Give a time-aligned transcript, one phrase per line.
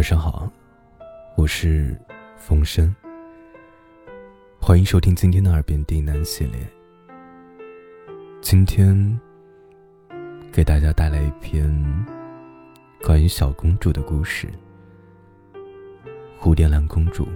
[0.00, 0.50] 晚上好，
[1.36, 1.94] 我是
[2.34, 2.96] 风声，
[4.58, 6.66] 欢迎收听今天的耳边低喃系列。
[8.40, 9.20] 今天
[10.50, 11.70] 给大家带来一篇
[13.02, 14.48] 关于小公主的故事——
[16.40, 17.28] 蝴蝶兰公主。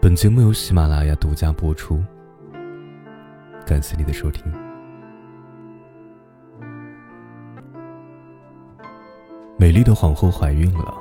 [0.00, 2.02] 本节目由喜马拉雅独家播出，
[3.66, 4.50] 感谢你的收听。
[9.66, 10.94] 美丽的皇后怀孕了。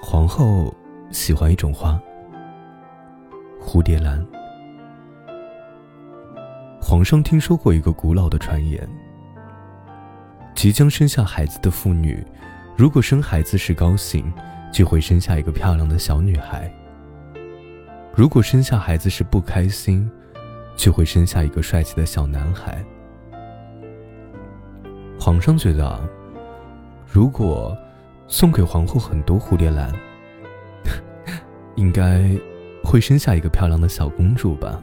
[0.00, 0.72] 皇后
[1.10, 2.00] 喜欢一种花——
[3.60, 4.24] 蝴蝶兰。
[6.80, 8.88] 皇上听说过一个古老的传言：
[10.54, 12.24] 即将生下孩子的妇女，
[12.76, 14.32] 如果生孩子时高兴，
[14.72, 16.70] 就会生下一个漂亮的小女孩；
[18.14, 20.08] 如果生下孩子时不开心，
[20.76, 22.80] 就会生下一个帅气的小男孩。
[25.18, 26.00] 皇上觉得。
[27.06, 27.76] 如果
[28.26, 29.92] 送给皇后很多蝴蝶兰，
[31.76, 32.30] 应该
[32.82, 34.82] 会生下一个漂亮的小公主吧。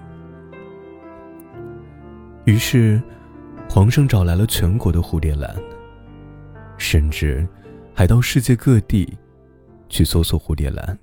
[2.45, 3.01] 于是，
[3.69, 5.55] 皇上找来了全国的蝴蝶兰，
[6.77, 7.47] 甚至
[7.93, 9.17] 还到世界各地
[9.89, 10.97] 去搜索蝴蝶兰，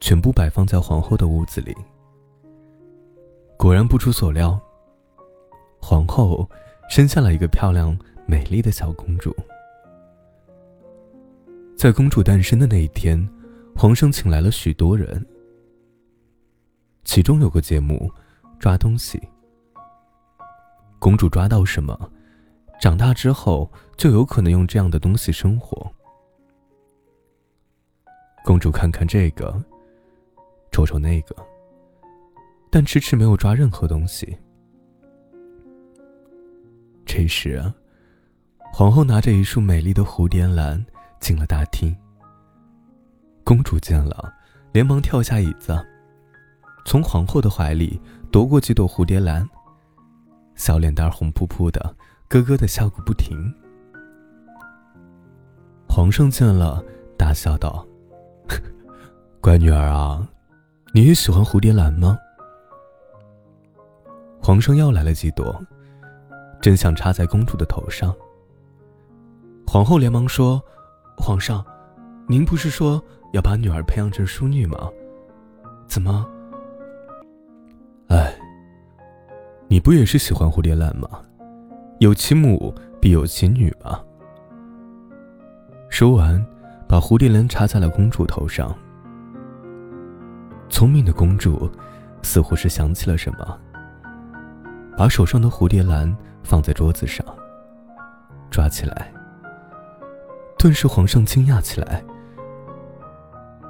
[0.00, 1.74] 全部摆放在皇后的屋子里。
[3.56, 4.60] 果然不出所料，
[5.80, 6.48] 皇后
[6.90, 7.96] 生下了一个漂亮。
[8.28, 9.34] 美丽的小公主，
[11.76, 13.16] 在公主诞生的那一天，
[13.76, 15.24] 皇上请来了许多人。
[17.04, 18.10] 其中有个节目，
[18.58, 19.20] 抓东西。
[20.98, 21.96] 公主抓到什么，
[22.80, 25.88] 长大之后就有可能用这样的东西生活。
[28.44, 29.62] 公主看看这个，
[30.72, 31.36] 瞅瞅那个，
[32.70, 34.36] 但迟迟没有抓任何东西。
[37.04, 37.72] 这时啊。
[38.78, 40.84] 皇后拿着一束美丽的蝴蝶兰
[41.18, 41.96] 进了大厅。
[43.42, 44.30] 公主见了，
[44.70, 45.82] 连忙跳下椅子，
[46.84, 47.98] 从皇后的怀里
[48.30, 49.48] 夺过几朵蝴蝶兰，
[50.56, 51.96] 小脸蛋红扑扑的，
[52.28, 53.50] 咯咯的笑个不停。
[55.88, 56.84] 皇上见了，
[57.16, 57.82] 大笑道
[59.40, 60.28] ：“乖女儿啊，
[60.92, 62.18] 你也喜欢蝴蝶兰吗？”
[64.38, 65.64] 皇上要来了几朵，
[66.60, 68.14] 正想插在公主的头上。
[69.66, 70.62] 皇后连忙说
[71.18, 71.62] ：“皇上，
[72.28, 74.88] 您不是说要把女儿培养成淑女吗？
[75.86, 76.26] 怎么？
[78.08, 78.34] 哎，
[79.68, 81.08] 你不也是喜欢蝴蝶兰吗？
[81.98, 84.00] 有其母必有其女嘛。”
[85.90, 86.42] 说完，
[86.88, 88.74] 把蝴蝶兰插在了公主头上。
[90.68, 91.70] 聪明的公主
[92.22, 93.58] 似乎是想起了什么，
[94.96, 97.26] 把手上的蝴蝶兰放在桌子上，
[98.50, 99.12] 抓起来。
[100.66, 102.02] 顿时，皇上惊讶起来。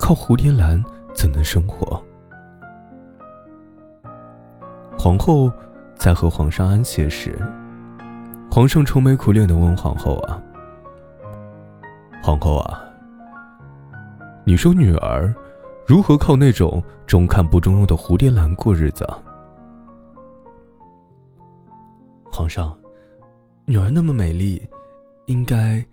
[0.00, 2.02] 靠蝴蝶兰怎能生活？
[4.98, 5.52] 皇后
[5.94, 7.38] 在和皇上安歇时，
[8.50, 10.42] 皇上愁眉苦脸的问皇后：“啊，
[12.22, 12.82] 皇后啊，
[14.46, 15.34] 你说女儿
[15.86, 19.06] 如何靠那种中看不中用的蝴蝶兰过日子？”
[22.32, 22.74] 皇上，
[23.66, 24.66] 女儿那么美丽，
[25.26, 25.84] 应该……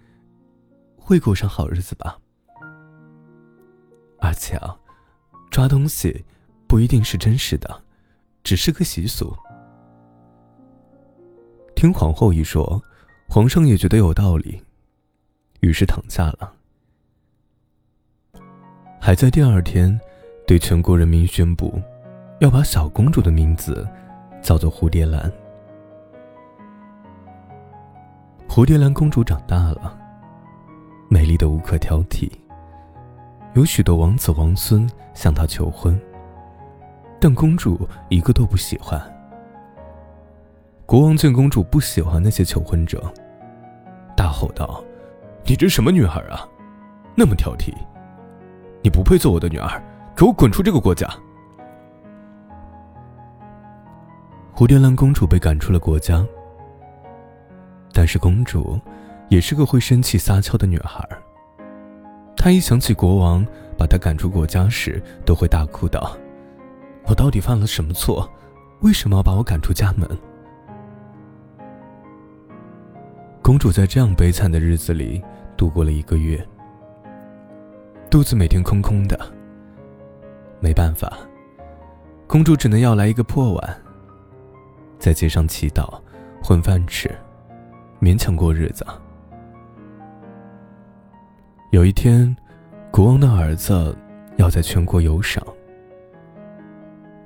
[1.03, 2.17] 会过上好日子吧。
[4.19, 4.75] 而且啊，
[5.51, 6.23] 抓东西
[6.65, 7.83] 不一定是真实的，
[8.41, 9.35] 只是个习俗。
[11.75, 12.81] 听皇后一说，
[13.27, 14.63] 皇上也觉得有道理，
[15.59, 16.53] 于是躺下了。
[19.01, 19.99] 还在第二天，
[20.47, 21.81] 对全国人民宣布，
[22.39, 23.85] 要把小公主的名字
[24.41, 25.29] 叫做蝴蝶兰。
[28.47, 29.99] 蝴蝶兰公主长大了。
[31.23, 32.29] 美丽的无可挑剔，
[33.53, 35.97] 有许多王子王孙向她求婚，
[37.17, 39.01] 但公主一个都不喜欢。
[40.85, 43.01] 国王见公主不喜欢那些求婚者，
[44.17, 44.83] 大吼道
[45.47, 46.45] ：“你这什么女孩啊，
[47.15, 47.73] 那么挑剔！
[48.81, 49.81] 你不配做我的女儿，
[50.13, 51.07] 给我滚出这个国家！”
[54.53, 56.21] 蝴蝶兰公主被赶出了国家，
[57.93, 58.77] 但是公主。
[59.29, 61.07] 也是个会生气撒娇的女孩。
[62.35, 63.45] 她一想起国王
[63.77, 66.17] 把她赶出国家时，都会大哭道
[67.07, 68.29] ：“我到底犯了什么错？
[68.81, 70.07] 为什么要把我赶出家门？”
[73.41, 75.21] 公主在这样悲惨的日子里
[75.57, 76.45] 度过了一个月，
[78.09, 79.19] 肚子每天空空的。
[80.59, 81.17] 没办法，
[82.25, 83.81] 公主只能要来一个破碗，
[84.97, 85.99] 在街上祈祷，
[86.41, 87.13] 混饭吃，
[87.99, 88.85] 勉强过日子。
[91.73, 92.37] 有一天，
[92.91, 93.97] 国王的儿子
[94.35, 95.43] 要在全国游赏，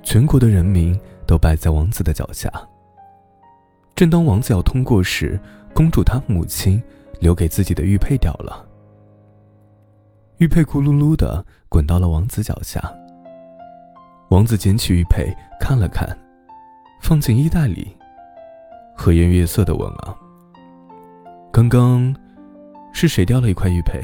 [0.02, 2.50] 全国的人民都拜在王子的脚下。
[3.94, 5.38] 正当王子要通过时，
[5.74, 6.82] 公主她母亲
[7.20, 8.66] 留给自己的玉佩掉了，
[10.38, 12.80] 玉佩咕噜噜的滚到了王子脚下。
[14.30, 15.30] 王子捡起玉佩
[15.60, 16.08] 看了看，
[17.02, 17.94] 放进衣袋里，
[18.96, 20.16] 和颜悦色的问：“啊，
[21.52, 22.16] 刚刚
[22.94, 24.00] 是谁掉了一块玉佩？”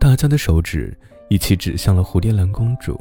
[0.00, 0.96] 大家的手指
[1.28, 2.98] 一起指向了蝴蝶兰公主。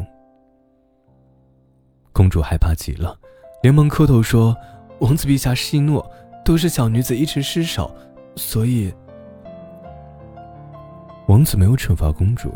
[2.11, 3.17] 公主害怕极了，
[3.63, 4.53] 连忙磕头说
[4.99, 6.03] ：“王子陛下息怒，
[6.43, 7.89] 都是小女子一时失手，
[8.35, 8.93] 所以……”
[11.29, 12.53] 王子没有惩罚公主，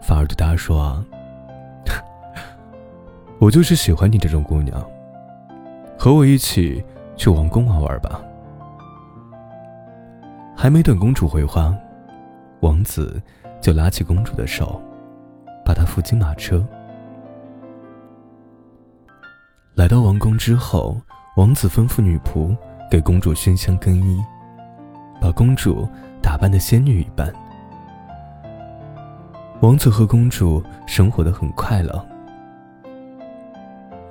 [0.00, 1.04] 反而对大家说：“啊，
[3.40, 4.80] 我就是喜欢你这种姑娘，
[5.98, 6.84] 和我一起
[7.16, 8.22] 去王宫玩玩吧。”
[10.56, 11.76] 还没等公主回话。
[12.60, 13.20] 王子
[13.60, 14.80] 就拉起公主的手，
[15.64, 16.64] 把她扶进马车。
[19.74, 21.00] 来到王宫之后，
[21.36, 22.56] 王子吩咐女仆
[22.90, 24.20] 给公主熏香更衣，
[25.20, 25.88] 把公主
[26.20, 27.32] 打扮的仙女一般。
[29.60, 32.04] 王子和公主生活的很快乐。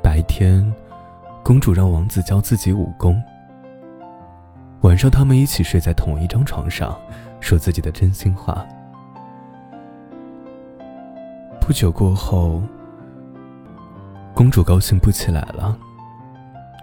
[0.01, 0.73] 白天，
[1.43, 3.21] 公主让王子教自己武功。
[4.81, 6.97] 晚上，他们一起睡在同一张床上。
[7.47, 8.67] 说自己的真心话。
[11.61, 12.61] 不久过后，
[14.35, 15.79] 公主高兴不起来了，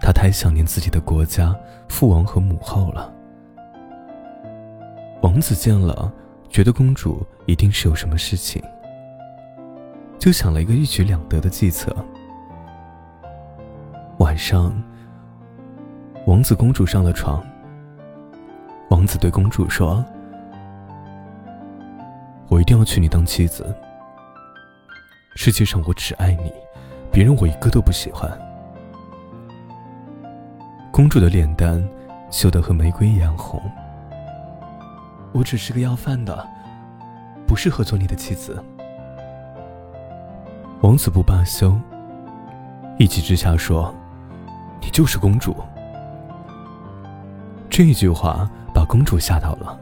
[0.01, 1.55] 她太想念自己的国家、
[1.87, 3.13] 父王和母后了。
[5.21, 6.11] 王子见了，
[6.49, 8.59] 觉得公主一定是有什么事情，
[10.17, 11.95] 就想了一个一举两得的计策。
[14.17, 14.73] 晚上，
[16.25, 17.45] 王子公主上了床，
[18.89, 20.03] 王子对公主说。
[22.65, 23.75] 一定要娶你当妻子。
[25.35, 26.51] 世界上我只爱你，
[27.11, 28.27] 别人我一个都不喜欢。
[30.91, 31.87] 公主的脸蛋
[32.31, 33.61] 羞得和玫瑰一样红。
[35.31, 36.43] 我只是个要饭的，
[37.45, 38.59] 不适合做你的妻子。
[40.81, 41.79] 王子不罢休，
[42.97, 43.93] 一气之下说
[44.81, 45.55] ：“你就是公主。”
[47.69, 49.79] 这句话把公主吓到了。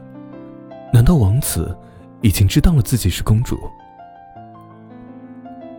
[0.92, 1.74] 难道王子？
[2.24, 3.60] 已经知道了自己是公主。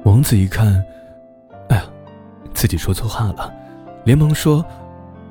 [0.05, 0.85] 王子一看，
[1.71, 1.85] 哎呀，
[2.53, 3.53] 自己说错话了，
[4.05, 4.65] 连忙说：“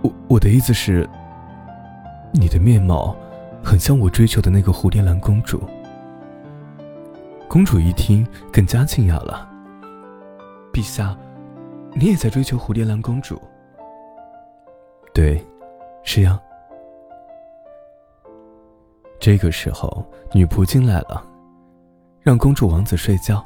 [0.02, 1.08] 我我的意思是，
[2.34, 3.16] 你的面貌
[3.64, 5.62] 很像我追求的那个蝴蝶兰公主。”
[7.48, 9.48] 公主一听，更加惊讶了。
[10.74, 11.16] 陛下，
[11.94, 13.40] 你也在追求蝴蝶兰公主？
[15.14, 15.46] 对，
[16.04, 16.42] 是呀。
[19.24, 21.26] 这个时候，女仆进来了，
[22.20, 23.42] 让公主、王子睡觉。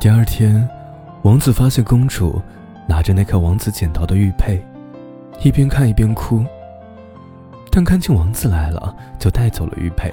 [0.00, 0.68] 第二天，
[1.22, 2.42] 王子发现公主
[2.88, 4.60] 拿着那颗王子捡到的玉佩，
[5.44, 6.44] 一边看一边哭。
[7.70, 10.12] 但看见王子来了，就带走了玉佩。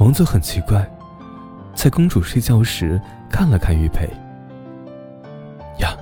[0.00, 0.86] 王子很奇怪，
[1.74, 3.00] 在公主睡觉时
[3.30, 4.06] 看了看玉佩，
[5.78, 5.96] 呀，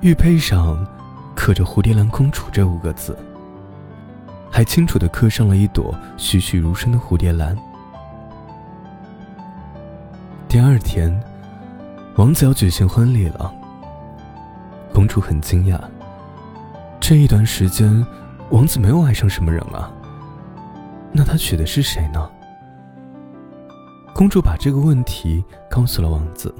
[0.00, 0.84] 玉佩上
[1.36, 3.16] 刻着“蝴蝶兰公主”这五个字。
[4.60, 7.56] 还清楚的刻上了一朵栩栩如生的蝴蝶兰。
[10.46, 11.18] 第二天，
[12.16, 13.50] 王子要举行婚礼了。
[14.92, 15.80] 公主很惊讶，
[17.00, 18.06] 这一段时间，
[18.50, 19.90] 王子没有爱上什么人啊。
[21.10, 22.30] 那他娶的是谁呢？
[24.14, 26.54] 公主把这个问题告诉了王子。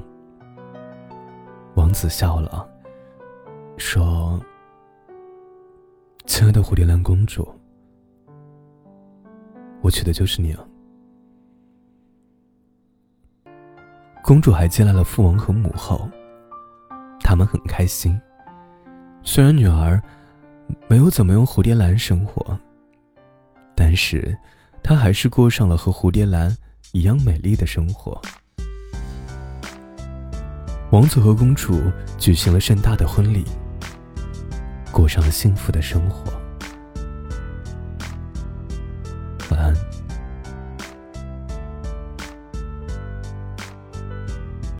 [1.74, 2.66] 王子笑了，
[3.76, 4.40] 说
[6.24, 7.46] ：“亲爱的蝴蝶兰公主。”
[9.90, 10.64] 娶的就是你啊！
[14.22, 16.08] 公主还接来了父王和母后，
[17.20, 18.18] 他们很开心。
[19.22, 20.00] 虽然女儿
[20.88, 22.58] 没有怎么用蝴蝶兰生活，
[23.74, 24.36] 但是
[24.82, 26.56] 她还是过上了和蝴蝶兰
[26.92, 28.20] 一样美丽的生活。
[30.90, 31.80] 王子和公主
[32.18, 33.44] 举行了盛大的婚礼，
[34.90, 36.39] 过上了幸福的生活。